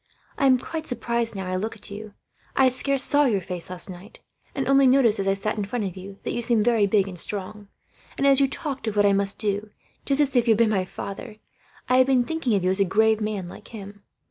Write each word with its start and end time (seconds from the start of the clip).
I 0.35 0.47
am 0.47 0.57
quite 0.57 0.87
surprised, 0.87 1.35
now 1.35 1.45
I 1.45 1.55
look 1.57 1.75
at 1.75 1.91
you 1.91 2.15
I 2.55 2.69
scarce 2.69 3.03
saw 3.03 3.25
your 3.25 3.39
face, 3.39 3.69
last 3.69 3.87
night; 3.87 4.19
and 4.55 4.67
only 4.67 4.87
noticed, 4.87 5.19
as 5.19 5.27
I 5.27 5.35
sat 5.35 5.59
in 5.59 5.63
front 5.63 5.83
of 5.85 5.95
you, 5.95 6.17
that 6.23 6.33
you 6.33 6.41
seemed 6.41 6.65
very 6.65 6.87
big 6.87 7.07
and 7.07 7.19
strong. 7.19 7.67
And 8.17 8.25
as 8.25 8.39
you 8.39 8.47
talked 8.47 8.87
of 8.87 8.95
what 8.95 9.05
I 9.05 9.13
must 9.13 9.37
do, 9.37 9.69
just 10.03 10.19
as 10.19 10.35
if 10.35 10.47
you 10.47 10.53
had 10.53 10.57
been 10.57 10.69
my 10.71 10.85
father, 10.85 11.35
I 11.87 11.97
have 11.97 12.07
been 12.07 12.23
thinking 12.25 12.55
of 12.55 12.63
you 12.63 12.71
as 12.71 12.79
a 12.79 12.83
grave 12.83 13.21
man, 13.21 13.47
like 13.47 13.67
him. 13.67 14.01